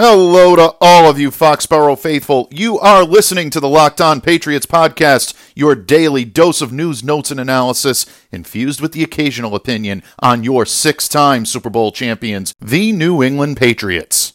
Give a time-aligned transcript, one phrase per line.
[0.00, 2.46] Hello to all of you Foxborough faithful.
[2.52, 7.32] You are listening to the Locked On Patriots podcast, your daily dose of news, notes,
[7.32, 12.92] and analysis, infused with the occasional opinion on your six time Super Bowl champions, the
[12.92, 14.34] New England Patriots.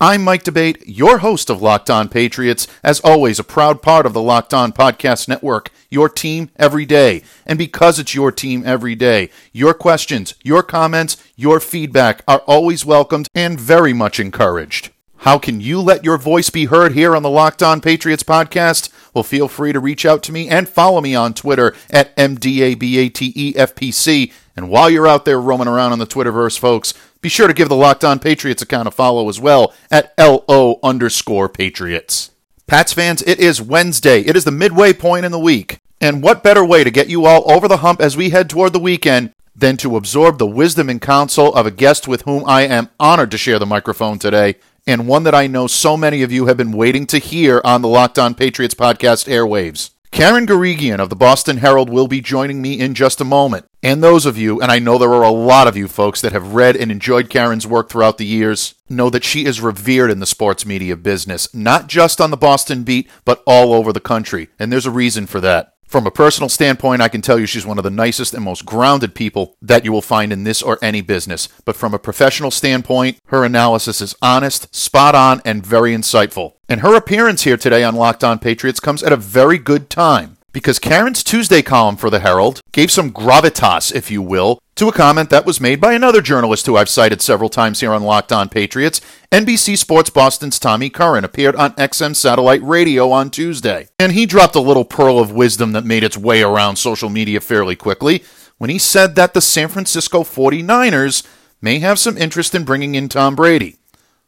[0.00, 4.14] I'm Mike D'Abate, your host of Locked On Patriots, as always, a proud part of
[4.14, 7.22] the Locked On Podcast Network, your team every day.
[7.44, 12.86] And because it's your team every day, your questions, your comments, your feedback are always
[12.86, 14.88] welcomed and very much encouraged.
[15.22, 18.88] How can you let your voice be heard here on the Locked On Patriots podcast?
[19.14, 24.32] Well, feel free to reach out to me and follow me on Twitter at MDABATEFPC.
[24.56, 27.68] And while you're out there roaming around on the Twitterverse, folks, be sure to give
[27.68, 32.32] the Locked On Patriots account a follow as well at LO underscore Patriots.
[32.66, 34.22] Pats fans, it is Wednesday.
[34.22, 35.78] It is the midway point in the week.
[36.00, 38.72] And what better way to get you all over the hump as we head toward
[38.72, 42.62] the weekend than to absorb the wisdom and counsel of a guest with whom I
[42.62, 44.56] am honored to share the microphone today?
[44.86, 47.82] And one that I know so many of you have been waiting to hear on
[47.82, 49.90] the Locked On Patriots podcast airwaves.
[50.12, 53.64] Karen Guregian of the Boston Herald will be joining me in just a moment.
[53.82, 56.32] And those of you, and I know there are a lot of you folks that
[56.32, 60.20] have read and enjoyed Karen's work throughout the years, know that she is revered in
[60.20, 64.50] the sports media business, not just on the Boston beat, but all over the country.
[64.58, 65.71] And there's a reason for that.
[65.92, 68.64] From a personal standpoint, I can tell you she's one of the nicest and most
[68.64, 71.50] grounded people that you will find in this or any business.
[71.66, 76.54] But from a professional standpoint, her analysis is honest, spot on, and very insightful.
[76.66, 80.38] And her appearance here today on Locked On Patriots comes at a very good time
[80.52, 84.92] because Karen's Tuesday column for the Herald gave some gravitas, if you will, to a
[84.92, 88.32] comment that was made by another journalist who I've cited several times here on Locked
[88.32, 89.00] On Patriots.
[89.30, 94.54] NBC Sports Boston's Tommy Curran appeared on XM Satellite Radio on Tuesday, and he dropped
[94.54, 98.22] a little pearl of wisdom that made its way around social media fairly quickly
[98.58, 101.26] when he said that the San Francisco 49ers
[101.60, 103.76] may have some interest in bringing in Tom Brady.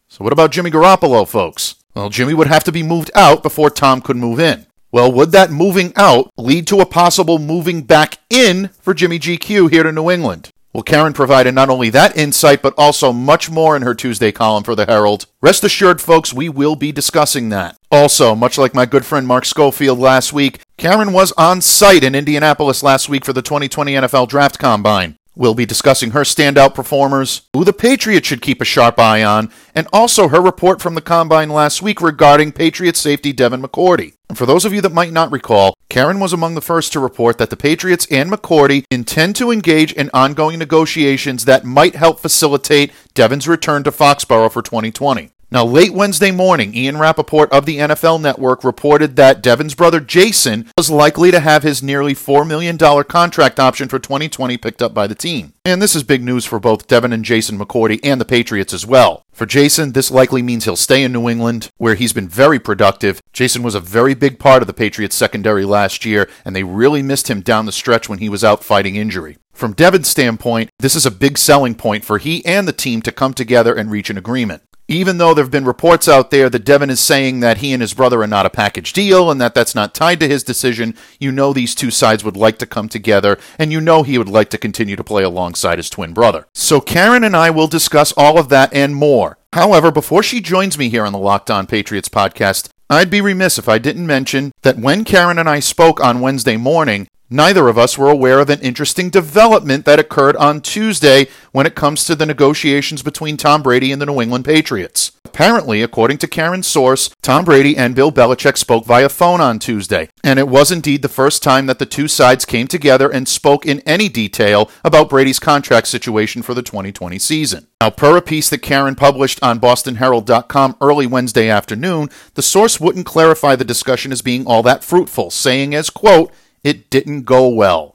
[0.09, 1.77] So, what about Jimmy Garoppolo, folks?
[1.94, 4.66] Well, Jimmy would have to be moved out before Tom could move in.
[4.95, 9.69] Well, would that moving out lead to a possible moving back in for Jimmy GQ
[9.69, 10.50] here to New England?
[10.72, 14.62] Well, Karen provided not only that insight, but also much more in her Tuesday column
[14.62, 15.27] for the Herald.
[15.43, 17.77] Rest assured, folks, we will be discussing that.
[17.91, 22.15] Also, much like my good friend Mark Schofield last week, Karen was on site in
[22.15, 25.16] Indianapolis last week for the 2020 NFL Draft Combine.
[25.37, 29.50] We'll be discussing her standout performers, who the Patriots should keep a sharp eye on,
[29.75, 34.15] and also her report from the Combine last week regarding Patriots safety Devin McCourty.
[34.28, 37.00] And for those of you that might not recall, Karen was among the first to
[37.00, 42.21] report that the Patriots and McCourty intend to engage in ongoing negotiations that might help
[42.21, 45.34] facilitate Devin's return to Foxborough for 2020.
[45.54, 50.69] Now, late Wednesday morning, Ian Rapoport of the NFL Network reported that Devin's brother Jason
[50.76, 55.06] was likely to have his nearly $4 million contract option for 2020 picked up by
[55.06, 55.53] the team.
[55.65, 58.84] And this is big news for both Devin and Jason McCourty and the Patriots as
[58.84, 59.25] well.
[59.32, 63.21] For Jason, this likely means he'll stay in New England, where he's been very productive.
[63.32, 67.00] Jason was a very big part of the Patriots secondary last year, and they really
[67.00, 69.38] missed him down the stretch when he was out fighting injury.
[69.53, 73.12] From Devin's standpoint, this is a big selling point for he and the team to
[73.12, 76.65] come together and reach an agreement even though there have been reports out there that
[76.65, 79.55] Devin is saying that he and his brother are not a package deal and that
[79.55, 82.89] that's not tied to his decision, you know these two sides would like to come
[82.89, 86.47] together and you know he would like to continue to play alongside his twin brother.
[86.55, 89.39] So Karen and I will discuss all of that and more.
[89.55, 93.59] However, before she joins me here on the Locked On Patriots podcast, I'd be remiss
[93.59, 97.78] if I didn't mention that when Karen and I spoke on Wednesday morning, Neither of
[97.78, 102.14] us were aware of an interesting development that occurred on Tuesday when it comes to
[102.14, 105.12] the negotiations between Tom Brady and the New England Patriots.
[105.24, 110.10] Apparently, according to Karen's source, Tom Brady and Bill Belichick spoke via phone on Tuesday,
[110.22, 113.64] and it was indeed the first time that the two sides came together and spoke
[113.64, 117.66] in any detail about Brady's contract situation for the 2020 season.
[117.80, 123.06] Now, per a piece that Karen published on BostonHerald.com early Wednesday afternoon, the source wouldn't
[123.06, 126.30] clarify the discussion as being all that fruitful, saying as, quote,
[126.64, 127.94] it didn't go well.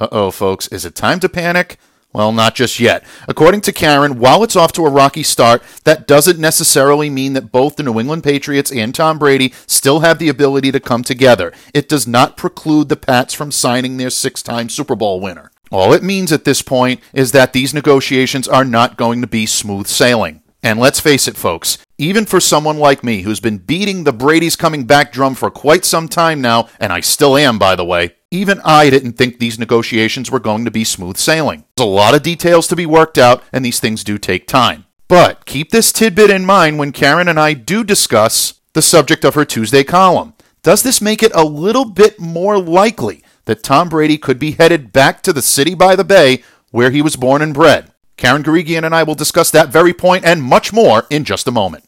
[0.00, 1.78] Uh oh, folks, is it time to panic?
[2.14, 3.04] Well, not just yet.
[3.26, 7.50] According to Karen, while it's off to a rocky start, that doesn't necessarily mean that
[7.50, 11.52] both the New England Patriots and Tom Brady still have the ability to come together.
[11.74, 15.50] It does not preclude the Pats from signing their six time Super Bowl winner.
[15.72, 19.44] All it means at this point is that these negotiations are not going to be
[19.44, 20.40] smooth sailing.
[20.64, 24.56] And let's face it, folks, even for someone like me who's been beating the Brady's
[24.56, 28.14] coming back drum for quite some time now, and I still am, by the way,
[28.30, 31.64] even I didn't think these negotiations were going to be smooth sailing.
[31.76, 34.86] There's a lot of details to be worked out, and these things do take time.
[35.06, 39.34] But keep this tidbit in mind when Karen and I do discuss the subject of
[39.34, 40.32] her Tuesday column.
[40.62, 44.94] Does this make it a little bit more likely that Tom Brady could be headed
[44.94, 47.92] back to the city by the bay where he was born and bred?
[48.16, 51.52] Karen Guregian and I will discuss that very point and much more in just a
[51.52, 51.84] moment.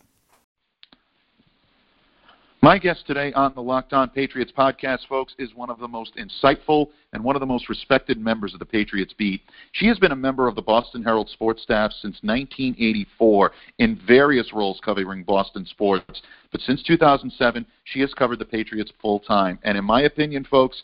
[2.67, 6.17] My guest today on the Locked On Patriots podcast, folks, is one of the most
[6.17, 9.43] insightful and one of the most respected members of the Patriots beat.
[9.71, 14.53] She has been a member of the Boston Herald sports staff since 1984 in various
[14.53, 16.23] roles covering Boston sports.
[16.51, 19.61] But since 2007, she has covered the Patriots full time.
[19.63, 20.83] And in my opinion, folks,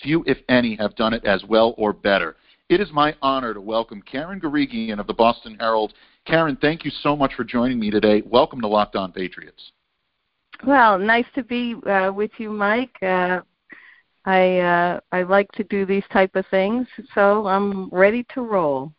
[0.00, 2.36] few, if any, have done it as well or better.
[2.68, 5.94] It is my honor to welcome Karen Guregian of the Boston Herald.
[6.26, 8.22] Karen, thank you so much for joining me today.
[8.26, 9.72] Welcome to Locked On Patriots.
[10.66, 12.94] Well, nice to be uh, with you, Mike.
[13.00, 13.40] Uh,
[14.26, 18.92] I uh, I like to do these type of things, so I'm ready to roll.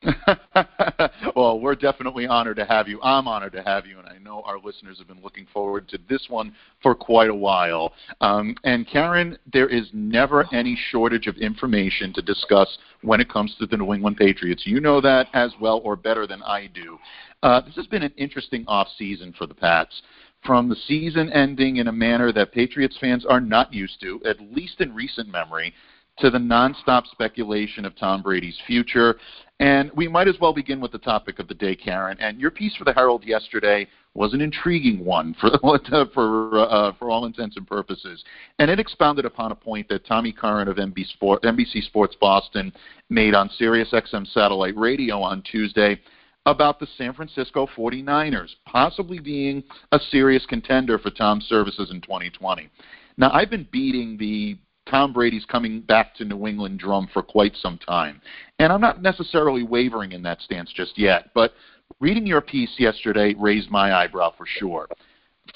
[1.36, 3.00] well, we're definitely honored to have you.
[3.02, 5.98] I'm honored to have you, and I know our listeners have been looking forward to
[6.08, 7.92] this one for quite a while.
[8.20, 13.54] Um, and Karen, there is never any shortage of information to discuss when it comes
[13.58, 14.66] to the New England Patriots.
[14.66, 16.98] You know that as well or better than I do.
[17.42, 20.02] Uh, this has been an interesting off season for the Pats
[20.44, 24.40] from the season ending in a manner that Patriots fans are not used to, at
[24.40, 25.74] least in recent memory,
[26.18, 29.16] to the nonstop speculation of Tom Brady's future.
[29.60, 32.16] And we might as well begin with the topic of the day, Karen.
[32.20, 35.50] And your piece for the Herald yesterday was an intriguing one for
[36.14, 38.22] for uh, for all intents and purposes,
[38.58, 42.72] and it expounded upon a point that Tommy Curran of NBC, Sport, NBC Sports Boston
[43.10, 46.00] made on Sirius XM satellite radio on Tuesday
[46.46, 49.62] about the San Francisco 49ers possibly being
[49.92, 52.70] a serious contender for Tom's services in 2020.
[53.18, 54.56] Now, I've been beating the
[54.88, 58.20] Tom Brady's coming back to New England drum for quite some time,
[58.58, 61.52] and I'm not necessarily wavering in that stance just yet, but
[62.00, 64.88] reading your piece yesterday raised my eyebrow for sure.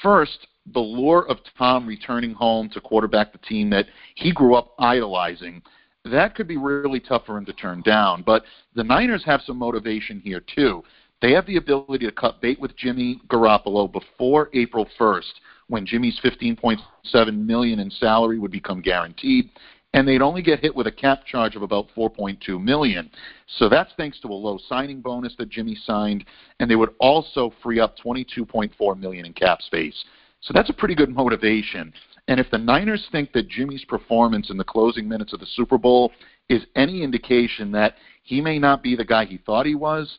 [0.03, 4.75] First, the lure of Tom returning home to quarterback the team that he grew up
[4.79, 5.63] idolizing
[6.05, 8.23] that could be really tough for him to turn down.
[8.23, 8.45] But
[8.75, 10.83] the Niners have some motivation here too.
[11.21, 15.33] They have the ability to cut bait with Jimmy Garoppolo before April 1st,
[15.69, 19.51] when Jimmy's 15.7 million in salary would become guaranteed,
[19.95, 23.11] and they'd only get hit with a cap charge of about 4.2 million.
[23.59, 26.25] So that's thanks to a low signing bonus that Jimmy signed,
[26.61, 30.05] and they would also free up 22.4 million in cap space.
[30.41, 31.93] So that's a pretty good motivation.
[32.29, 35.79] And if the Niners think that Jimmy's performance in the closing minutes of the Super
[35.79, 36.13] Bowl
[36.49, 40.19] is any indication that he may not be the guy he thought he was,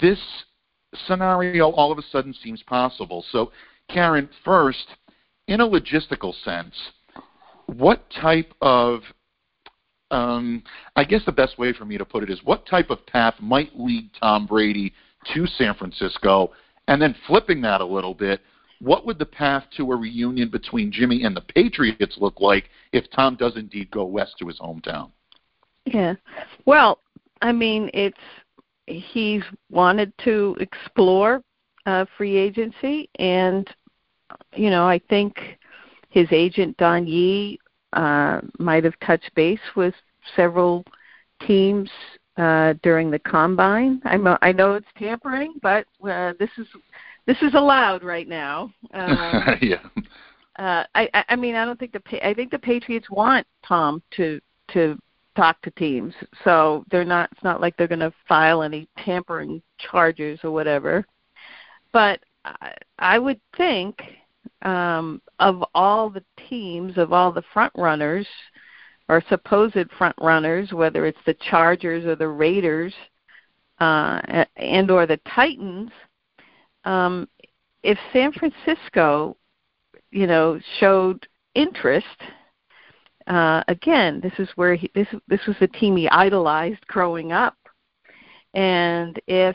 [0.00, 0.18] this
[1.06, 3.24] scenario all of a sudden seems possible.
[3.30, 3.52] So,
[3.88, 4.86] Karen, first,
[5.46, 6.74] in a logistical sense,
[7.66, 9.02] what type of
[10.10, 10.62] um,
[10.96, 13.34] I guess the best way for me to put it is what type of path
[13.40, 14.94] might lead Tom Brady
[15.34, 16.52] to San Francisco?
[16.86, 18.40] And then flipping that a little bit,
[18.80, 23.10] what would the path to a reunion between Jimmy and the Patriots look like if
[23.10, 25.10] Tom does indeed go west to his hometown?
[25.84, 26.14] Yeah.
[26.64, 27.00] Well,
[27.42, 28.16] I mean, it's
[28.86, 31.42] he's wanted to explore
[31.86, 33.68] uh, free agency, and
[34.54, 35.58] you know, I think
[36.10, 37.58] his agent Don Yee
[37.92, 39.94] uh, might have touched base with
[40.36, 40.84] several
[41.46, 41.90] teams
[42.36, 44.00] uh, during the combine.
[44.04, 46.66] I know, I know it's tampering, but uh, this is
[47.26, 48.72] this is allowed right now.
[48.94, 49.82] Um, yeah.
[50.58, 54.40] Uh, I, I mean, I don't think the I think the Patriots want Tom to
[54.72, 54.98] to
[55.36, 57.30] talk to teams, so they're not.
[57.30, 61.04] It's not like they're going to file any tampering charges or whatever.
[61.92, 62.20] But
[62.98, 64.00] I, would think
[64.62, 68.26] um, of all the teams, of all the front runners
[69.08, 72.94] or supposed front runners, whether it's the Chargers or the Raiders
[73.80, 75.90] uh, and or the Titans
[76.88, 77.28] um,
[77.82, 79.36] if San Francisco,
[80.10, 82.06] you know, showed interest,
[83.26, 87.56] uh, again, this is where he, this this was the team he idolized growing up,
[88.54, 89.54] and if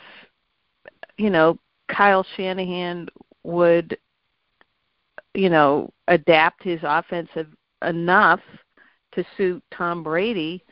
[1.18, 3.08] you know Kyle Shanahan
[3.44, 3.98] would,
[5.34, 7.48] you know, adapt his offensive
[7.82, 8.42] enough
[9.14, 10.64] to suit Tom Brady,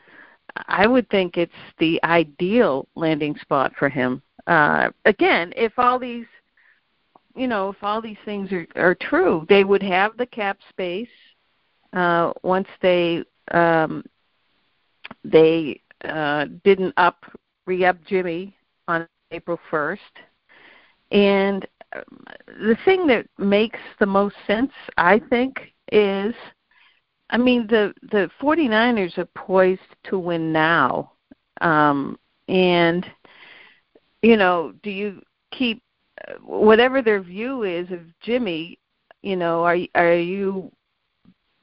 [0.67, 4.21] I would think it's the ideal landing spot for him.
[4.47, 6.25] Uh, again, if all these
[7.35, 11.07] you know, if all these things are, are true, they would have the cap space
[11.93, 14.03] uh, once they um,
[15.23, 17.23] they uh, didn't up
[17.65, 18.55] re-up Jimmy
[18.87, 19.97] on April 1st.
[21.11, 26.33] And um, the thing that makes the most sense, I think, is
[27.29, 31.13] I mean the the 49ers are poised to win now.
[31.59, 33.05] Um and
[34.21, 35.81] you know, do you keep
[36.43, 38.77] whatever their view is of Jimmy,
[39.21, 40.71] you know, are are you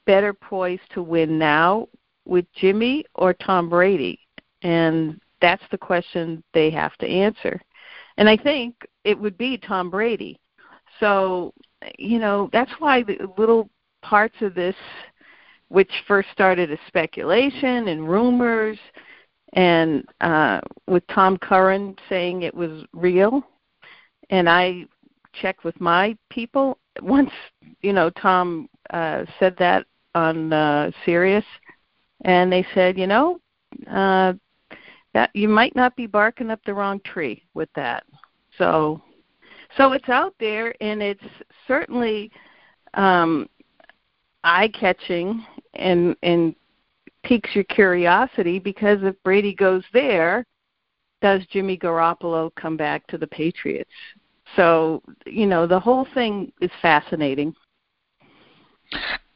[0.04, 1.88] better poised to win now
[2.24, 4.18] with Jimmy or Tom Brady?
[4.62, 7.60] And that's the question they have to answer.
[8.16, 8.74] And I think
[9.08, 10.38] it would be Tom Brady.
[11.00, 11.54] So,
[11.98, 13.70] you know, that's why the little
[14.02, 14.76] parts of this,
[15.68, 18.78] which first started as speculation and rumors,
[19.54, 23.42] and uh, with Tom Curran saying it was real,
[24.28, 24.84] and I
[25.32, 27.30] checked with my people once.
[27.80, 31.46] You know, Tom uh, said that on uh, Sirius,
[32.26, 33.40] and they said, you know,
[33.90, 34.34] uh,
[35.14, 38.04] that you might not be barking up the wrong tree with that.
[38.58, 39.00] So,
[39.76, 41.24] so it's out there, and it's
[41.66, 42.30] certainly
[42.94, 43.48] um,
[44.44, 46.54] eye-catching and and
[47.24, 50.44] piques your curiosity because if Brady goes there,
[51.20, 53.90] does Jimmy Garoppolo come back to the Patriots?
[54.56, 57.54] So, you know, the whole thing is fascinating.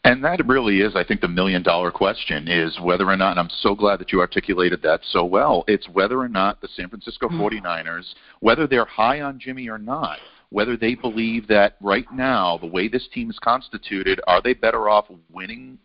[0.04, 3.40] And that really is, I think, the million dollar question is whether or not, and
[3.40, 6.88] I'm so glad that you articulated that so well, it's whether or not the San
[6.88, 8.14] Francisco 49ers, mm.
[8.40, 10.18] whether they're high on Jimmy or not,
[10.50, 14.88] whether they believe that right now, the way this team is constituted, are they better
[14.88, 15.78] off winning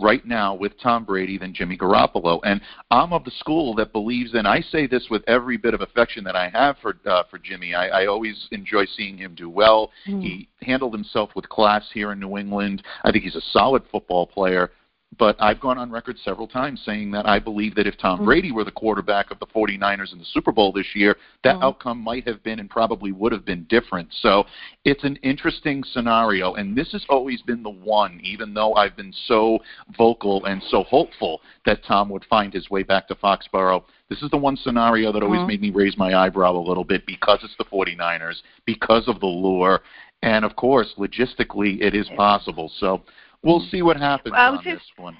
[0.00, 2.40] right now with Tom Brady than Jimmy Garoppolo.
[2.44, 5.80] And I'm of the school that believes, and I say this with every bit of
[5.80, 7.74] affection that I have for uh, for Jimmy.
[7.74, 9.90] I, I always enjoy seeing him do well.
[10.06, 10.22] Mm.
[10.22, 12.82] He handled himself with class here in New England.
[13.04, 14.70] I think he's a solid football player.
[15.16, 18.26] But I've gone on record several times saying that I believe that if Tom mm-hmm.
[18.26, 21.64] Brady were the quarterback of the 49ers in the Super Bowl this year, that mm-hmm.
[21.64, 24.08] outcome might have been and probably would have been different.
[24.20, 24.44] So
[24.84, 26.54] it's an interesting scenario.
[26.54, 29.58] And this has always been the one, even though I've been so
[29.96, 33.84] vocal and so hopeful that Tom would find his way back to Foxborough.
[34.10, 35.48] This is the one scenario that always mm-hmm.
[35.48, 39.26] made me raise my eyebrow a little bit because it's the 49ers, because of the
[39.26, 39.80] lure.
[40.22, 42.70] And of course, logistically, it is possible.
[42.78, 43.02] So
[43.42, 45.16] we'll see what happens well, on just, this one.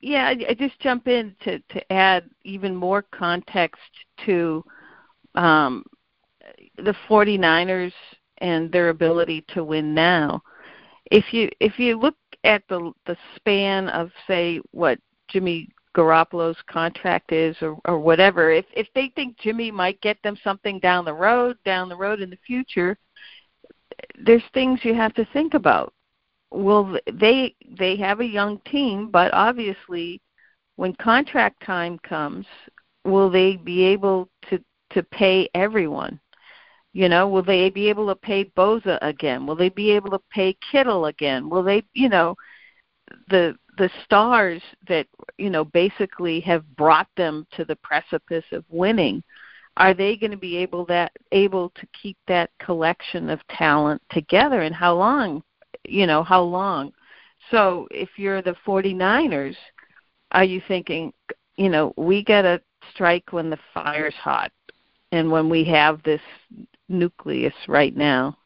[0.00, 3.80] Yeah, I just jump in to to add even more context
[4.24, 4.64] to
[5.34, 5.84] um,
[6.76, 7.92] the 49ers
[8.38, 10.42] and their ability to win now.
[11.10, 17.32] If you if you look at the the span of say what Jimmy Garoppolo's contract
[17.32, 21.12] is or, or whatever, if if they think Jimmy might get them something down the
[21.12, 22.96] road, down the road in the future,
[24.24, 25.92] there's things you have to think about
[26.50, 30.20] will they they have a young team, but obviously,
[30.76, 32.46] when contract time comes,
[33.04, 36.20] will they be able to to pay everyone?
[36.92, 39.46] You know, will they be able to pay Bosa again?
[39.46, 41.48] Will they be able to pay Kittle again?
[41.48, 42.34] Will they, you know,
[43.28, 45.06] the the stars that
[45.38, 49.22] you know basically have brought them to the precipice of winning?
[49.76, 54.62] Are they going to be able that able to keep that collection of talent together?
[54.62, 55.42] And how long
[55.86, 56.92] you know, how long?
[57.50, 59.56] So if you're the 49ers,
[60.32, 61.12] are you thinking,
[61.56, 62.60] you know, we got to
[62.92, 64.52] strike when the fire's hot
[65.12, 66.20] and when we have this
[66.88, 68.36] nucleus right now?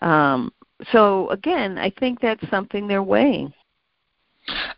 [0.00, 0.52] Um,
[0.90, 3.52] so again, I think that's something they're weighing.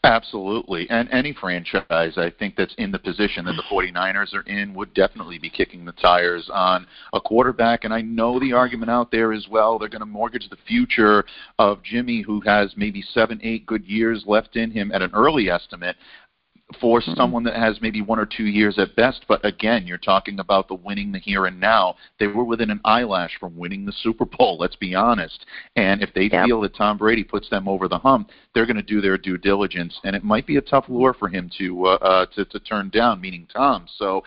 [0.04, 0.88] Absolutely.
[0.90, 4.92] And any franchise, I think, that's in the position that the 49ers are in would
[4.92, 7.84] definitely be kicking the tires on a quarterback.
[7.84, 9.78] And I know the argument out there as well.
[9.78, 11.24] They're going to mortgage the future
[11.58, 15.48] of Jimmy, who has maybe seven, eight good years left in him at an early
[15.48, 15.96] estimate
[16.80, 17.14] for mm-hmm.
[17.14, 19.24] someone that has maybe one or two years at best.
[19.28, 21.96] But again, you're talking about the winning the here and now.
[22.18, 24.56] They were within an eyelash from winning the Super Bowl.
[24.58, 25.44] Let's be honest.
[25.76, 26.46] And if they yep.
[26.46, 29.38] feel that Tom Brady puts them over the hump, they're going to do their due
[29.38, 32.60] diligence, and it might be a tough lure for him to uh, uh, to, to
[32.60, 33.20] turn down.
[33.20, 33.86] Meaning Tom.
[33.98, 34.22] So.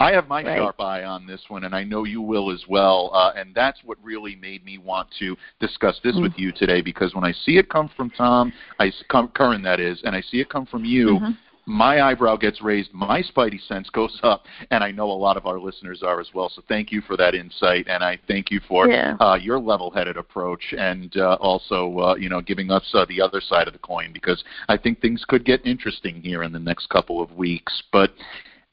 [0.00, 0.58] I have my right.
[0.58, 3.12] sharp eye on this one, and I know you will as well.
[3.14, 6.24] Uh, and that's what really made me want to discuss this mm-hmm.
[6.24, 9.78] with you today, because when I see it come from Tom, I come Curran that
[9.78, 11.30] is, and I see it come from you, mm-hmm
[11.66, 15.46] my eyebrow gets raised, my spidey sense goes up, and I know a lot of
[15.46, 16.50] our listeners are as well.
[16.54, 19.16] So thank you for that insight, and I thank you for yeah.
[19.20, 23.40] uh, your level-headed approach, and uh, also uh, you know giving us uh, the other
[23.40, 26.88] side of the coin because I think things could get interesting here in the next
[26.88, 27.82] couple of weeks.
[27.92, 28.12] But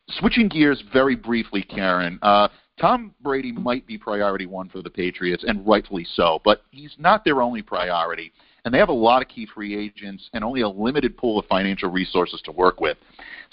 [0.10, 2.19] switching gears very briefly, Karen.
[2.21, 6.95] Uh, Tom Brady might be priority one for the Patriots, and rightfully so, but he's
[6.98, 8.33] not their only priority
[8.65, 11.46] and they have a lot of key free agents and only a limited pool of
[11.46, 12.98] financial resources to work with.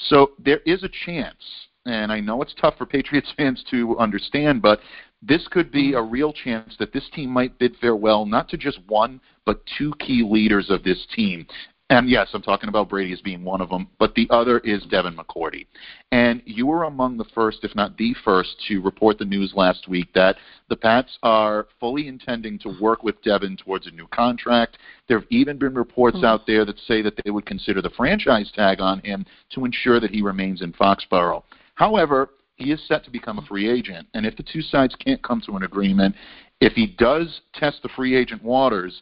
[0.09, 1.43] So there is a chance,
[1.87, 4.81] and I know it's tough for Patriots fans to understand, but
[5.23, 8.79] this could be a real chance that this team might bid farewell not to just
[8.87, 11.47] one, but two key leaders of this team.
[11.91, 14.83] And yes, I'm talking about Brady as being one of them, but the other is
[14.91, 15.67] Devin McCourty.
[16.13, 19.89] And you were among the first, if not the first, to report the news last
[19.89, 20.37] week that
[20.69, 24.77] the Pats are fully intending to work with Devin towards a new contract.
[25.09, 26.27] There have even been reports mm-hmm.
[26.27, 29.99] out there that say that they would consider the franchise tag on him to ensure
[29.99, 31.43] that he remains in Foxborough.
[31.75, 35.23] However, he is set to become a free agent, and if the two sides can't
[35.23, 36.15] come to an agreement,
[36.61, 39.01] if he does test the free agent waters,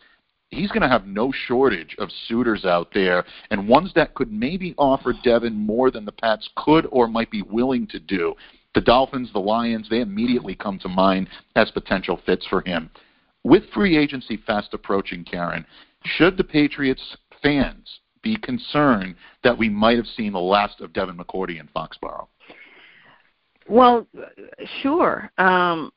[0.51, 4.75] he's going to have no shortage of suitors out there and ones that could maybe
[4.79, 8.35] offer Devin more than the Pats could or might be willing to do.
[8.75, 12.91] The Dolphins, the Lions, they immediately come to mind as potential fits for him.
[13.43, 15.65] With free agency fast approaching, Karen,
[16.05, 21.17] should the Patriots fans be concerned that we might have seen the last of Devin
[21.17, 22.27] McCourty in Foxborough?
[23.69, 24.07] Well,
[24.83, 25.31] sure.
[25.39, 25.93] Um,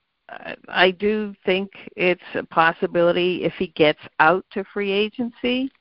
[0.68, 5.72] I do think it's a possibility if he gets out to free agency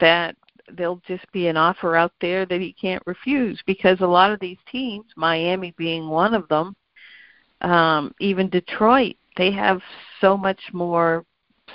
[0.00, 0.36] that
[0.72, 4.40] there'll just be an offer out there that he can't refuse because a lot of
[4.40, 6.74] these teams, Miami being one of them,
[7.60, 9.80] um, even Detroit, they have
[10.20, 11.24] so much more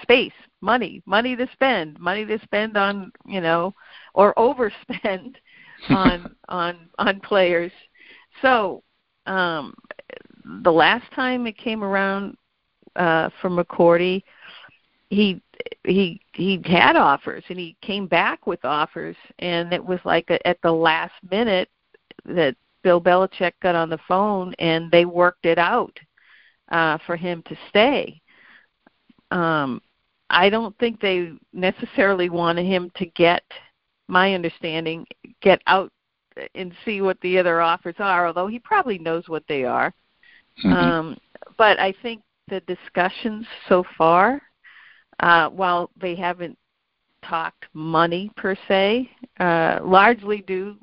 [0.02, 3.74] space, money, money to spend, money to spend on, you know,
[4.14, 5.36] or overspend
[5.90, 7.72] on on on players.
[8.42, 8.84] So
[9.26, 9.74] um,
[10.64, 12.38] the last time it came around
[12.96, 14.24] uh, for McCourty,
[15.10, 15.42] he
[15.84, 20.46] he he had offers and he came back with offers, and it was like a,
[20.48, 21.70] at the last minute
[22.26, 25.98] that Bill Belichick got on the phone and they worked it out
[26.70, 28.22] uh, for him to stay.
[29.32, 29.82] Um,
[30.30, 33.44] I don't think they necessarily wanted him to get,
[34.08, 35.06] my understanding,
[35.42, 35.92] get out
[36.56, 39.94] and see what the other offers are, although he probably knows what they are.
[40.64, 40.74] Mm-hmm.
[40.74, 41.18] Um,
[41.58, 44.42] but I think the discussions so far,
[45.20, 46.58] uh, while they haven't
[47.24, 50.78] talked money per se, uh, largely due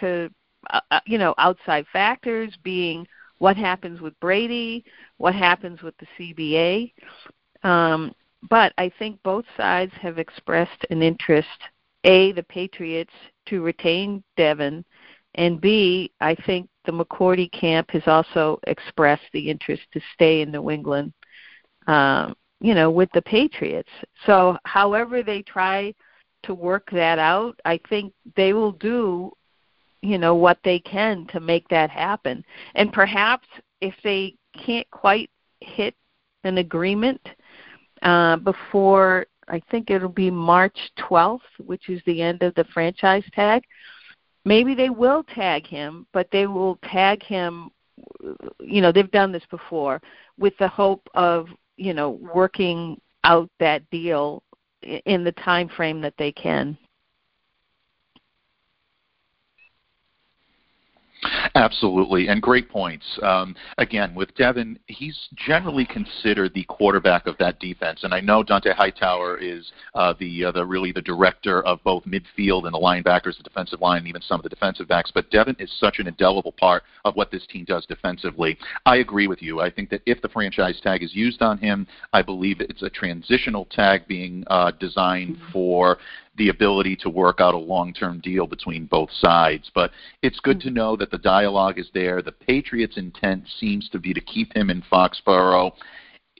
[0.00, 0.30] to
[0.70, 3.06] uh, uh you know outside factors being
[3.38, 4.84] what happens with Brady,
[5.16, 6.92] what happens with the CBA.
[7.62, 8.12] Um,
[8.48, 11.48] but I think both sides have expressed an interest.
[12.04, 13.12] A, the Patriots
[13.46, 14.84] to retain Devin,
[15.34, 20.50] and B, I think the McCourty camp has also expressed the interest to stay in
[20.50, 21.12] New England,
[21.86, 23.90] um, you know, with the Patriots.
[24.26, 25.94] So, however they try
[26.44, 29.32] to work that out, I think they will do,
[30.00, 32.44] you know, what they can to make that happen.
[32.74, 33.46] And perhaps
[33.80, 35.94] if they can't quite hit
[36.44, 37.20] an agreement
[38.02, 43.24] uh, before, I think it'll be March 12th, which is the end of the franchise
[43.34, 43.62] tag
[44.44, 47.70] maybe they will tag him, but they will tag him.
[48.60, 50.00] You know, they've done this before
[50.38, 54.42] with the hope of you know working out that deal
[54.82, 56.76] in the time frame that they can.
[61.54, 63.04] Absolutely, and great points.
[63.22, 68.44] Um, again, with Devin, he's generally considered the quarterback of that defense, and I know
[68.44, 72.78] Dont'a Hightower is uh, the uh, the really the director of both midfield and the
[72.78, 75.10] linebackers, the defensive line, and even some of the defensive backs.
[75.12, 78.56] But Devin is such an indelible part of what this team does defensively.
[78.86, 79.60] I agree with you.
[79.60, 82.90] I think that if the franchise tag is used on him, I believe it's a
[82.90, 85.52] transitional tag being uh, designed mm-hmm.
[85.52, 85.98] for
[86.40, 89.70] the ability to work out a long-term deal between both sides.
[89.74, 89.90] But
[90.22, 90.68] it's good hmm.
[90.68, 92.22] to know that the dialogue is there.
[92.22, 95.72] The Patriots' intent seems to be to keep him in Foxborough.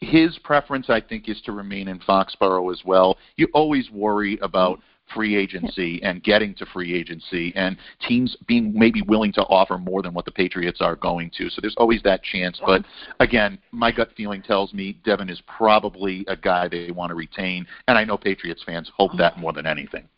[0.01, 3.19] His preference, I think, is to remain in Foxborough as well.
[3.37, 4.81] You always worry about
[5.15, 10.03] free agency and getting to free agency and teams being maybe willing to offer more
[10.03, 11.49] than what the Patriots are going to.
[11.51, 12.61] So there's always that chance.
[12.65, 12.85] But
[13.21, 17.67] again, my gut feeling tells me Devin is probably a guy they want to retain,
[17.89, 20.09] and I know Patriots fans hope that more than anything.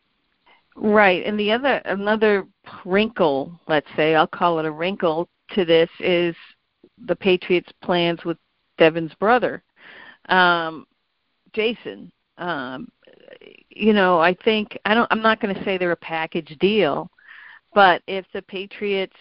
[0.75, 2.47] Right, and the other another
[2.85, 6.35] wrinkle, let's say, I'll call it a wrinkle to this is
[7.07, 8.39] the Patriots' plans with
[8.79, 9.63] Devin's brother,
[10.29, 10.87] um,
[11.53, 12.11] Jason.
[12.39, 12.89] Um,
[13.77, 15.09] you know, I think I don't.
[15.11, 17.11] I'm not going to say they're a package deal,
[17.75, 19.17] but if the Patriots,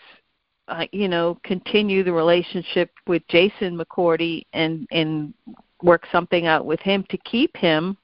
[0.67, 5.33] uh, you know, continue the relationship with Jason McCourty and and
[5.81, 7.97] work something out with him to keep him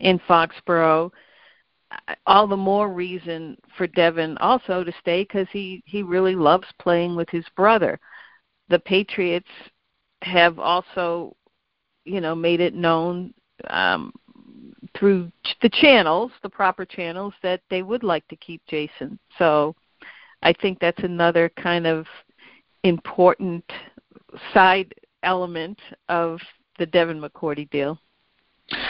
[0.00, 1.10] in Foxborough,
[2.26, 7.16] all the more reason for Devin also to stay because he he really loves playing
[7.16, 7.98] with his brother.
[8.68, 9.48] The Patriots
[10.22, 11.36] have also,
[12.04, 13.32] you know, made it known
[13.68, 14.12] um,
[14.98, 15.30] through
[15.62, 19.18] the channels, the proper channels, that they would like to keep Jason.
[19.38, 19.74] So
[20.42, 22.06] I think that's another kind of
[22.84, 23.64] important
[24.52, 25.78] side element
[26.08, 26.40] of
[26.78, 27.98] the Devin McCourty deal.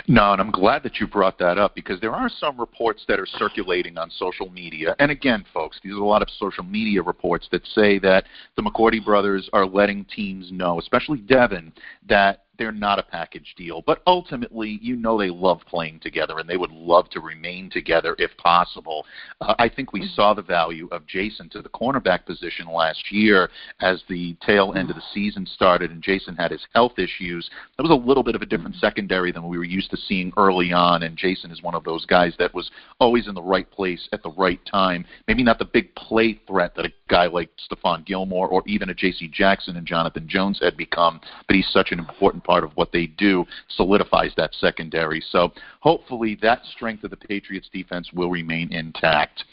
[0.08, 3.20] No, and I'm glad that you brought that up because there are some reports that
[3.20, 4.96] are circulating on social media.
[4.98, 8.24] And again, folks, these are a lot of social media reports that say that
[8.56, 11.72] the McCourty brothers are letting teams know, especially Devin,
[12.08, 13.82] that they're not a package deal.
[13.86, 18.14] But ultimately, you know they love playing together and they would love to remain together
[18.18, 19.06] if possible.
[19.40, 23.50] Uh, I think we saw the value of Jason to the cornerback position last year
[23.80, 27.48] as the tail end of the season started and Jason had his health issues.
[27.76, 30.32] That was a little bit of a different secondary than we were used to seeing
[30.36, 33.70] early on, and Jason is one of those guys that was always in the right
[33.70, 35.04] place at the right time.
[35.28, 38.94] Maybe not the big play threat that a guy like Stephon Gilmore or even a
[38.94, 39.28] J.C.
[39.28, 43.06] Jackson and Jonathan Jones had become, but he's such an important part of what they
[43.06, 45.22] do, solidifies that secondary.
[45.30, 49.44] So hopefully that strength of the Patriots defense will remain intact.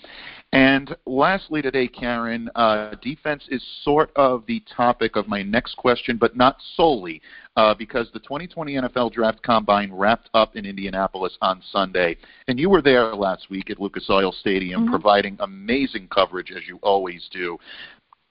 [0.53, 6.15] And lastly today, Karen, uh, defense is sort of the topic of my next question,
[6.15, 7.23] but not solely,
[7.57, 12.69] uh, because the 2020 NFL Draft Combine wrapped up in Indianapolis on Sunday, and you
[12.69, 14.91] were there last week at Lucas Oil Stadium, mm-hmm.
[14.91, 17.57] providing amazing coverage as you always do.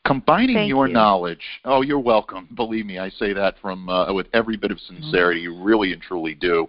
[0.04, 0.94] Combining Thank your you.
[0.94, 2.48] knowledge, oh, you're welcome.
[2.56, 5.44] Believe me, I say that from uh, with every bit of sincerity.
[5.44, 5.58] Mm-hmm.
[5.58, 6.66] You really and truly do.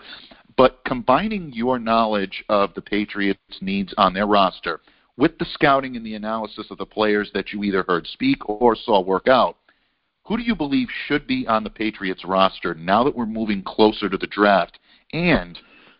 [0.55, 4.81] But combining your knowledge of the Patriots' needs on their roster
[5.17, 8.75] with the scouting and the analysis of the players that you either heard speak or
[8.75, 9.57] saw work out,
[10.25, 14.09] who do you believe should be on the Patriots roster now that we're moving closer
[14.09, 14.79] to the draft?
[15.11, 15.59] And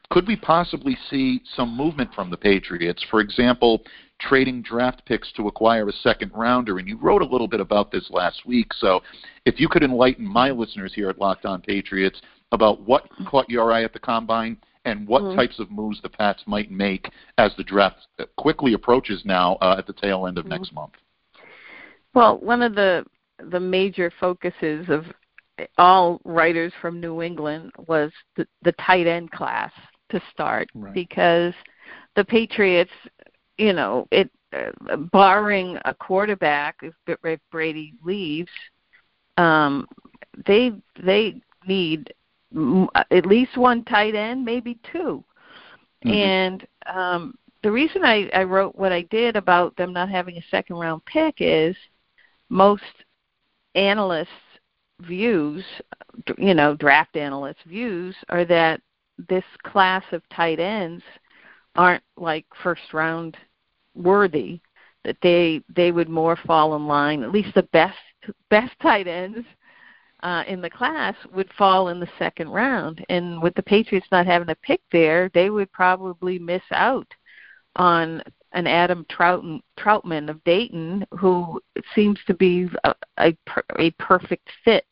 [0.10, 3.06] could we possibly see some movement from the Patriots?
[3.10, 3.84] For example,
[4.19, 6.80] trading draft picks to acquire a second rounder.
[6.80, 8.73] And you wrote a little bit about this last week.
[8.73, 9.02] So
[9.45, 12.21] if you could enlighten my listeners here at Locked On Patriots
[12.52, 15.38] about what caught your eye at the combine and what mm-hmm.
[15.38, 19.88] types of moves the Pats might make as the draft quickly approaches now uh, at
[19.88, 20.54] the tail end of mm-hmm.
[20.54, 20.93] next month.
[22.13, 23.06] Well, one of the
[23.49, 25.06] the major focuses of
[25.78, 29.71] all writers from New England was the, the tight end class
[30.10, 30.93] to start right.
[30.93, 31.54] because
[32.15, 32.91] the Patriots,
[33.57, 38.51] you know, it uh, barring a quarterback if, if Brady leaves,
[39.37, 39.87] um,
[40.45, 42.13] they they need
[43.11, 45.23] at least one tight end, maybe 2
[46.05, 46.09] mm-hmm.
[46.09, 50.45] And um, the reason I, I wrote what I did about them not having a
[50.51, 51.75] second round pick is
[52.49, 52.83] most
[53.75, 54.29] analysts'
[55.01, 55.63] views,
[56.37, 58.81] you know, draft analysts' views, are that
[59.29, 61.03] this class of tight ends
[61.75, 63.38] aren't like first round
[63.95, 64.59] worthy.
[65.03, 67.23] That they they would more fall in line.
[67.23, 67.97] At least the best
[68.49, 69.45] best tight ends
[70.23, 73.05] uh, in the class would fall in the second round.
[73.09, 77.07] And with the Patriots not having a pick there, they would probably miss out
[77.75, 81.59] on an Adam Troutman, Trautman of Dayton, who
[81.93, 83.36] seems to be a, a,
[83.77, 84.86] a perfect fit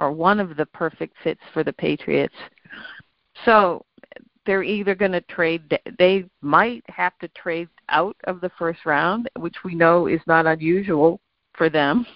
[0.00, 2.34] or one of the perfect fits for the Patriots.
[3.44, 3.84] So
[4.46, 9.28] they're either going to trade, they might have to trade out of the first round,
[9.36, 11.20] which we know is not unusual
[11.54, 12.06] for them,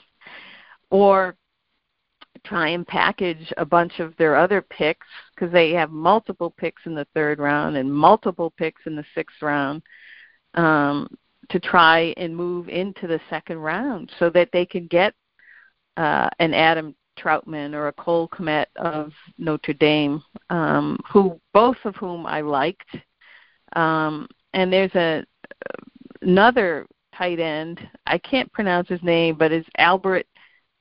[0.90, 1.36] or
[2.44, 6.94] try and package a bunch of their other picks because they have multiple picks in
[6.94, 9.82] the third round and multiple picks in the sixth round
[10.54, 11.08] um,
[11.50, 15.14] to try and move into the second round so that they can get
[15.96, 21.94] uh, an Adam Trautman or a Cole Kmet of Notre Dame, um, who both of
[21.96, 22.96] whom I liked.
[23.74, 25.24] Um, and there's a
[26.22, 27.80] another tight end.
[28.06, 30.26] I can't pronounce his name, but it's Albert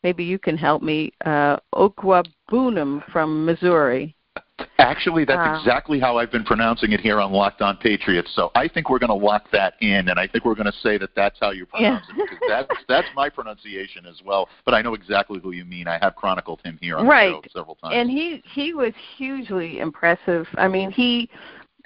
[0.04, 1.12] maybe you can help me.
[1.26, 4.16] Uh, Okwuegbunam from Missouri.
[4.88, 8.32] Actually, that's uh, exactly how I've been pronouncing it here on Locked On Patriots.
[8.34, 10.80] So I think we're going to lock that in, and I think we're going to
[10.82, 12.24] say that that's how you pronounce yeah.
[12.24, 14.48] it because that's that's my pronunciation as well.
[14.64, 15.88] But I know exactly who you mean.
[15.88, 17.42] I have chronicled him here on right.
[17.44, 17.96] the show several times.
[17.96, 20.48] And he he was hugely impressive.
[20.58, 21.30] I mean, he,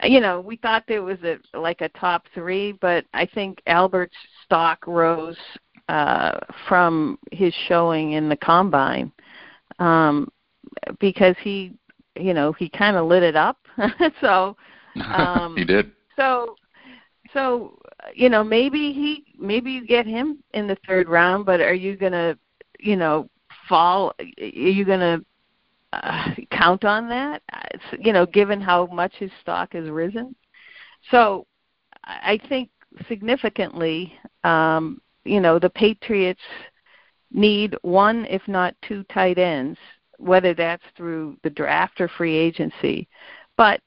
[0.03, 4.15] you know, we thought there was a like a top three, but I think Albert's
[4.45, 5.37] stock rose
[5.89, 9.11] uh, from his showing in the combine
[9.79, 10.31] um,
[10.99, 11.73] because he,
[12.21, 13.57] you know, he kind of lit it up.
[14.21, 14.55] so
[15.13, 15.91] um, he did.
[16.15, 16.55] So,
[17.33, 17.77] so
[18.13, 21.95] you know, maybe he, maybe you get him in the third round, but are you
[21.95, 22.37] gonna,
[22.79, 23.29] you know,
[23.67, 24.13] fall?
[24.19, 25.19] Are you gonna
[25.93, 27.41] uh, count on that?
[27.73, 30.35] It's, you know, given how much his stock has risen.
[31.09, 31.47] So,
[32.03, 32.69] I think
[33.07, 36.41] significantly, um, you know, the Patriots
[37.31, 39.77] need one, if not two, tight ends,
[40.21, 43.07] whether that's through the draft or free agency.
[43.57, 43.81] But,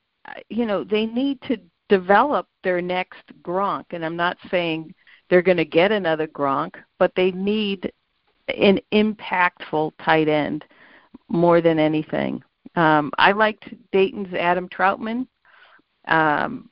[0.49, 3.85] you know, they need to develop their next Gronk.
[3.90, 4.94] And I'm not saying
[5.29, 7.92] they're going to get another Gronk, but they need
[8.49, 10.64] an impactful tight end
[11.29, 12.42] more than anything.
[12.77, 15.27] Um, I liked Dayton's Adam Troutman.
[16.09, 16.68] Um,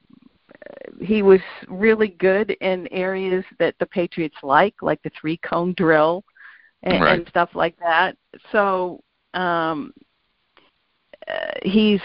[1.00, 6.24] he was really good in areas that the Patriots like, like the three cone drill
[6.82, 7.18] and, right.
[7.18, 8.16] and stuff like that.
[8.50, 9.00] So
[9.34, 9.92] um,
[11.28, 12.00] uh, he's,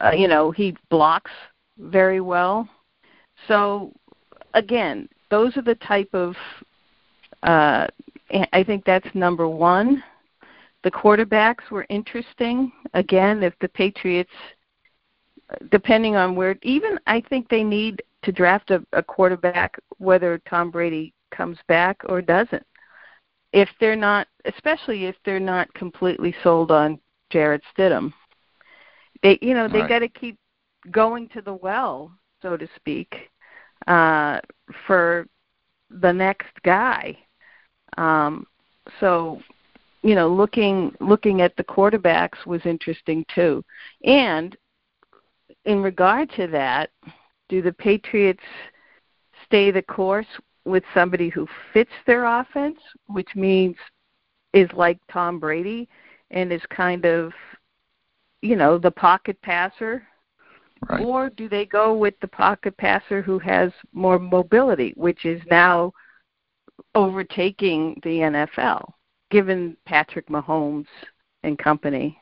[0.00, 1.30] uh, you know, he blocks
[1.78, 2.68] very well.
[3.48, 3.92] So
[4.54, 6.34] again, those are the type of.
[7.42, 7.86] Uh,
[8.52, 10.04] I think that's number one.
[10.84, 12.70] The quarterbacks were interesting.
[12.94, 14.30] Again, if the Patriots,
[15.70, 20.70] depending on where, even I think they need to draft a, a quarterback, whether Tom
[20.70, 22.64] Brady comes back or doesn't.
[23.52, 28.12] If they're not, especially if they're not completely sold on Jarrett Stidham,
[29.22, 29.88] they, you know, they right.
[29.88, 30.38] got to keep
[30.90, 33.14] going to the well, so to speak,
[33.86, 34.40] uh,
[34.86, 35.26] for
[35.90, 37.18] the next guy.
[37.98, 38.46] Um,
[39.00, 39.40] so
[40.02, 43.64] you know, looking looking at the quarterbacks was interesting too.
[44.04, 44.56] And
[45.64, 46.90] in regard to that,
[47.48, 48.42] do the Patriots
[49.44, 50.26] stay the course
[50.64, 53.76] with somebody who fits their offense, which means
[54.52, 55.88] is like Tom Brady
[56.30, 57.32] and is kind of
[58.42, 60.02] you know, the pocket passer?
[60.88, 61.04] Right.
[61.04, 65.92] Or do they go with the pocket passer who has more mobility, which is now
[66.94, 68.90] overtaking the NFL?
[69.30, 70.86] given Patrick Mahomes
[71.42, 72.18] and company.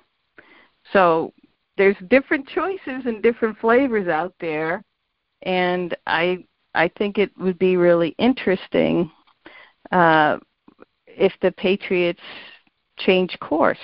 [0.93, 1.33] So
[1.77, 4.85] there's different choices and different flavors out there,
[5.43, 6.45] and I
[6.79, 9.11] I think it would be really interesting
[9.91, 10.39] uh,
[11.09, 12.21] if the Patriots
[12.99, 13.79] change course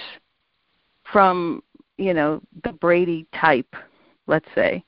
[1.12, 1.60] from
[1.98, 3.74] you know the Brady type,
[4.28, 4.84] let's say.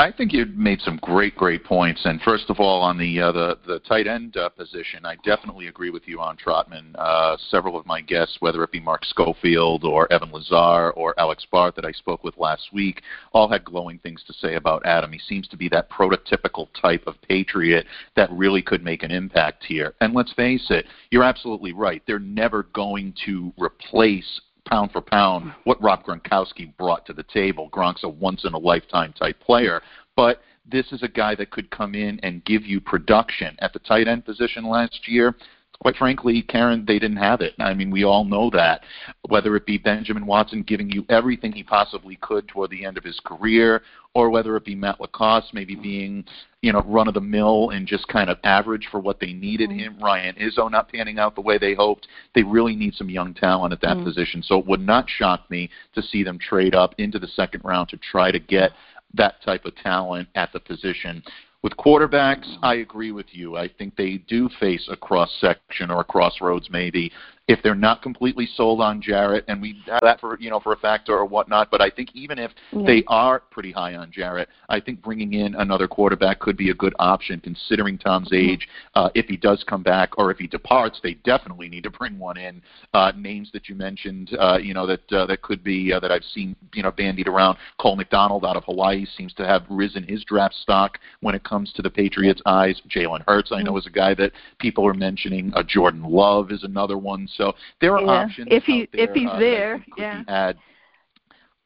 [0.00, 2.06] I think you made some great, great points.
[2.06, 5.66] And first of all, on the uh, the, the tight end uh, position, I definitely
[5.66, 6.94] agree with you on Trautman.
[6.94, 11.46] Uh, several of my guests, whether it be Mark Schofield or Evan Lazar or Alex
[11.52, 13.02] Barth that I spoke with last week,
[13.34, 15.12] all had glowing things to say about Adam.
[15.12, 17.84] He seems to be that prototypical type of patriot
[18.16, 19.92] that really could make an impact here.
[20.00, 22.02] And let's face it, you're absolutely right.
[22.06, 27.68] They're never going to replace pound for pound what Rob Gronkowski brought to the table.
[27.70, 29.82] Gronk's a once in a lifetime type player,
[30.16, 33.78] but this is a guy that could come in and give you production at the
[33.80, 35.34] tight end position last year
[35.80, 37.54] quite frankly, Karen, they didn't have it.
[37.58, 38.82] I mean, we all know that.
[39.28, 43.04] Whether it be Benjamin Watson giving you everything he possibly could toward the end of
[43.04, 43.82] his career,
[44.14, 46.24] or whether it be Matt LaCosse maybe being,
[46.60, 49.70] you know, run of the mill and just kind of average for what they needed
[49.70, 49.96] him.
[50.02, 52.08] Ryan Izzo not panning out the way they hoped.
[52.34, 54.04] They really need some young talent at that mm.
[54.04, 54.42] position.
[54.42, 57.88] So it would not shock me to see them trade up into the second round
[57.90, 58.72] to try to get
[59.14, 61.22] that type of talent at the position.
[61.62, 63.56] With quarterbacks, I agree with you.
[63.56, 67.12] I think they do face a cross section or a crossroads maybe
[67.50, 70.72] if they're not completely sold on Jarrett, and we have that for you know for
[70.72, 71.68] a factor or whatnot.
[71.68, 72.82] But I think even if yeah.
[72.86, 76.74] they are pretty high on Jarrett, I think bringing in another quarterback could be a
[76.74, 78.50] good option considering Tom's mm-hmm.
[78.50, 78.68] age.
[78.94, 82.20] Uh, if he does come back or if he departs, they definitely need to bring
[82.20, 82.62] one in.
[82.94, 86.12] Uh, names that you mentioned, uh, you know that uh, that could be uh, that
[86.12, 87.58] I've seen you know bandied around.
[87.80, 91.72] Cole McDonald out of Hawaii seems to have risen his draft stock when it comes
[91.72, 92.80] to the Patriots' eyes.
[92.88, 93.78] Jalen Hurts, I know, mm-hmm.
[93.78, 95.52] is a guy that people are mentioning.
[95.56, 97.26] Uh, Jordan Love is another one.
[97.40, 98.24] So there are yeah.
[98.24, 99.84] options if he there, if he's uh, there.
[99.96, 100.22] Yeah.
[100.28, 100.58] Had.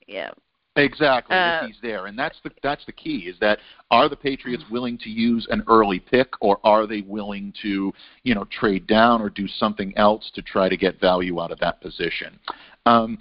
[0.07, 0.31] Yeah.
[0.77, 3.27] Exactly, uh, if he's there, and that's the that's the key.
[3.29, 3.61] Is that
[3.93, 7.93] are the Patriots willing to use an early pick, or are they willing to
[8.25, 11.61] you know trade down or do something else to try to get value out of
[11.61, 12.41] that position?
[12.87, 13.19] Um,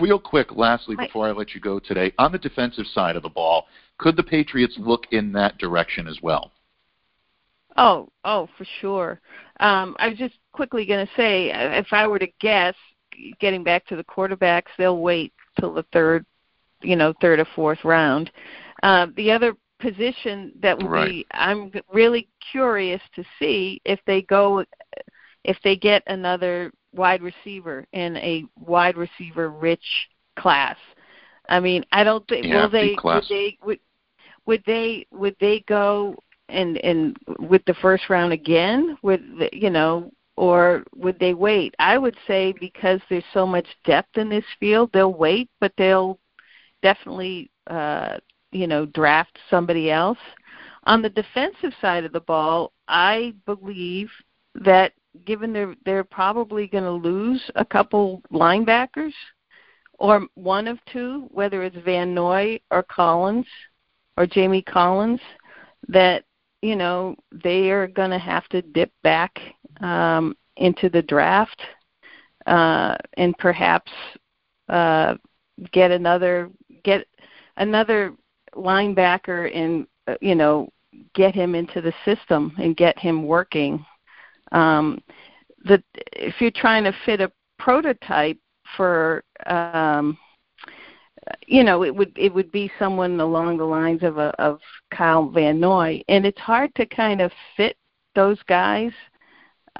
[0.00, 3.28] real quick, lastly, before I let you go today, on the defensive side of the
[3.28, 3.66] ball,
[3.98, 6.50] could the Patriots look in that direction as well?
[7.76, 9.20] Oh, oh, for sure.
[9.60, 12.74] Um, I was just quickly going to say, uh, if I were to guess,
[13.40, 16.24] getting back to the quarterbacks, they'll wait till the third,
[16.82, 18.30] you know, third or fourth round.
[18.82, 21.08] Uh, the other position that would right.
[21.08, 24.64] be, I'm really curious to see if they go,
[25.44, 30.08] if they get another wide receiver in a wide receiver rich
[30.38, 30.76] class.
[31.48, 33.80] I mean, I don't think yeah, will they would they would
[34.46, 36.16] would they would they go
[36.48, 41.74] and and with the first round again with the, you know or would they wait?
[41.78, 46.18] I would say because there's so much depth in this field they'll wait but they'll
[46.82, 48.18] definitely uh
[48.52, 50.18] you know draft somebody else.
[50.84, 54.10] On the defensive side of the ball i believe
[54.54, 54.92] that
[55.24, 59.12] given they're they're probably going to lose a couple linebackers
[59.98, 63.46] or one of two whether it's van noy or collins
[64.16, 65.20] or jamie collins
[65.88, 66.24] that
[66.62, 67.14] you know
[67.44, 69.38] they are going to have to dip back
[69.80, 71.60] um, into the draft
[72.46, 73.90] uh, and perhaps
[74.68, 75.14] uh,
[75.72, 76.50] get another
[76.84, 77.06] get
[77.56, 78.12] another
[78.54, 80.68] linebacker and uh, you know
[81.14, 83.84] get him into the system and get him working.
[84.52, 85.02] Um,
[85.64, 88.38] the if you're trying to fit a prototype
[88.76, 90.16] for um,
[91.46, 94.60] you know it would it would be someone along the lines of a of
[94.90, 96.02] Kyle Van Noy.
[96.08, 97.76] And it's hard to kind of fit
[98.14, 98.92] those guys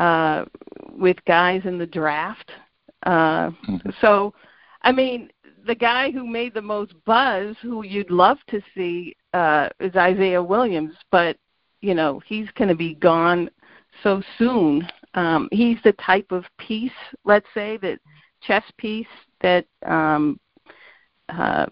[0.01, 0.45] uh
[0.93, 2.51] with guys in the draft.
[3.05, 3.91] Uh mm-hmm.
[4.01, 4.35] so
[4.83, 5.31] I mean
[5.67, 10.43] the guy who made the most buzz who you'd love to see uh is Isaiah
[10.43, 10.95] Williams.
[11.11, 11.37] But
[11.81, 13.51] you know he's going to be gone
[14.03, 14.87] so soon.
[15.15, 16.91] Um he's the type of piece
[17.25, 17.99] let's say that
[18.43, 19.07] chess piece
[19.41, 20.39] that um
[21.29, 21.67] uh,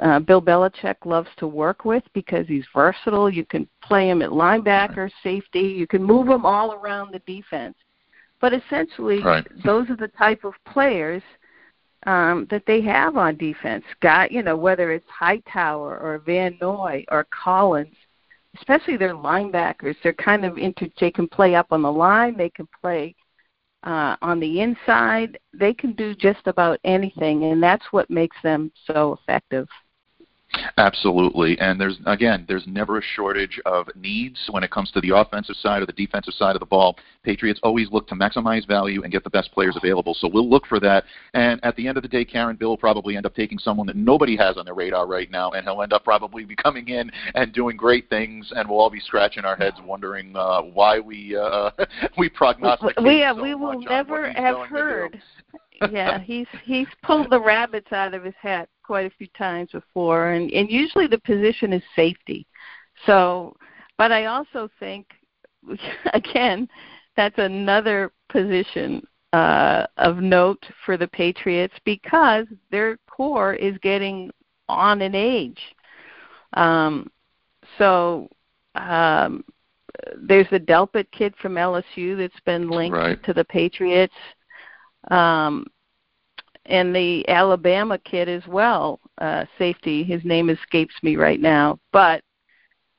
[0.00, 3.30] uh, Bill Belichick loves to work with because he's versatile.
[3.30, 5.60] You can play him at linebacker, safety.
[5.60, 7.76] You can move him all around the defense.
[8.40, 9.46] But essentially, right.
[9.64, 11.22] those are the type of players
[12.06, 13.84] um, that they have on defense.
[14.00, 17.96] Got you know whether it's Hightower or Van Noy or Collins,
[18.56, 19.96] especially their linebackers.
[20.02, 20.88] They're kind of inter.
[21.00, 22.36] They can play up on the line.
[22.36, 23.14] They can play
[23.84, 28.72] uh, on the inside, they can do just about anything, and that's what makes them
[28.86, 29.68] so effective.
[30.76, 31.58] Absolutely.
[31.58, 35.56] And there's again, there's never a shortage of needs when it comes to the offensive
[35.56, 36.96] side or the defensive side of the ball.
[37.22, 40.14] Patriots always look to maximize value and get the best players available.
[40.14, 41.04] So we'll look for that.
[41.32, 43.86] And at the end of the day, Karen Bill will probably end up taking someone
[43.86, 46.88] that nobody has on their radar right now, and he'll end up probably be coming
[46.88, 50.98] in and doing great things, and we'll all be scratching our heads wondering uh, why
[50.98, 51.70] we uh,
[52.18, 53.02] we prognosticate.
[53.02, 55.20] We, uh, so we will never have heard
[55.90, 60.30] yeah, he's he's pulled the rabbits out of his hat quite a few times before,
[60.30, 62.46] and and usually the position is safety.
[63.06, 63.56] So,
[63.98, 65.06] but I also think,
[66.12, 66.68] again,
[67.16, 74.30] that's another position uh, of note for the Patriots because their core is getting
[74.68, 75.60] on in age.
[76.52, 77.10] Um,
[77.78, 78.28] so
[78.76, 79.44] um,
[80.16, 83.22] there's the Delpit kid from LSU that's been linked right.
[83.24, 84.14] to the Patriots
[85.10, 85.66] um,
[86.66, 90.02] and the Alabama kid as well, uh, safety.
[90.02, 92.22] His name escapes me right now, but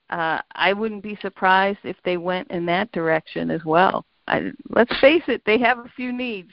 [0.10, 4.06] uh, I wouldn't be surprised if they went in that direction as well.
[4.28, 6.52] I, let's face it, they have a few needs.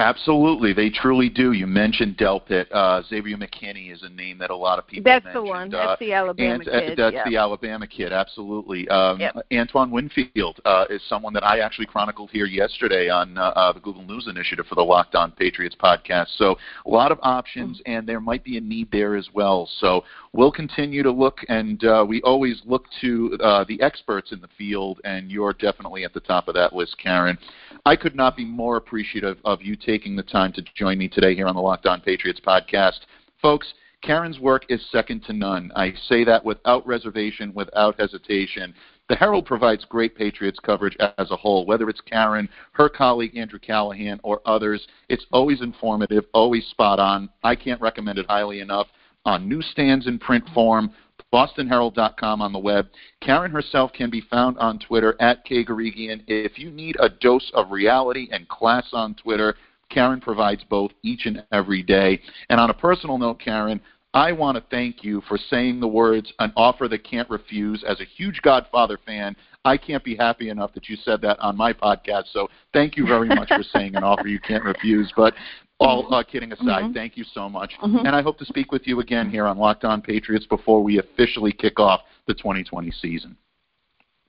[0.00, 1.52] Absolutely, they truly do.
[1.52, 2.66] You mentioned Delpit.
[2.72, 5.04] Uh, Xavier McKinney is a name that a lot of people.
[5.04, 5.46] That's mentioned.
[5.46, 5.70] the one.
[5.70, 6.98] That's uh, the Alabama and, kid.
[6.98, 7.24] that's yeah.
[7.28, 8.10] the Alabama kid.
[8.10, 8.88] Absolutely.
[8.88, 9.36] Um, yep.
[9.52, 13.80] Antoine Winfield uh, is someone that I actually chronicled here yesterday on uh, uh, the
[13.80, 16.28] Google News Initiative for the Locked On Patriots podcast.
[16.38, 17.92] So a lot of options, mm-hmm.
[17.92, 19.68] and there might be a need there as well.
[19.80, 24.40] So we'll continue to look, and uh, we always look to uh, the experts in
[24.40, 27.36] the field, and you're definitely at the top of that list, Karen.
[27.84, 31.34] I could not be more appreciative of you taking the time to join me today
[31.34, 33.00] here on the Locked On Patriots podcast.
[33.42, 35.72] Folks, Karen's work is second to none.
[35.74, 38.72] I say that without reservation, without hesitation.
[39.08, 43.58] The Herald provides great Patriots coverage as a whole, whether it's Karen, her colleague Andrew
[43.58, 44.86] Callahan, or others.
[45.08, 47.28] It's always informative, always spot on.
[47.42, 48.86] I can't recommend it highly enough
[49.24, 50.92] on newsstands in print form,
[51.32, 52.86] bostonherald.com on the web.
[53.20, 56.22] Karen herself can be found on Twitter at kguregian.
[56.28, 59.56] If you need a dose of reality and class on Twitter,
[59.90, 62.20] Karen provides both each and every day.
[62.48, 63.80] And on a personal note, Karen,
[64.12, 67.84] I want to thank you for saying the words, an offer that can't refuse.
[67.86, 71.56] As a huge Godfather fan, I can't be happy enough that you said that on
[71.56, 72.24] my podcast.
[72.32, 75.12] So thank you very much for saying an offer you can't refuse.
[75.14, 75.34] But
[75.78, 76.92] all uh, kidding aside, mm-hmm.
[76.92, 77.72] thank you so much.
[77.82, 78.04] Mm-hmm.
[78.06, 80.98] And I hope to speak with you again here on Locked On Patriots before we
[80.98, 83.36] officially kick off the 2020 season.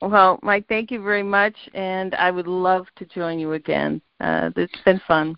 [0.01, 4.01] Well, Mike, thank you very much, and I would love to join you again.
[4.19, 5.35] Uh, it's been fun.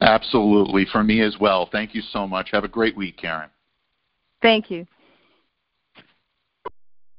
[0.00, 1.68] Absolutely, for me as well.
[1.70, 2.50] Thank you so much.
[2.52, 3.50] Have a great week, Karen.
[4.40, 4.86] Thank you.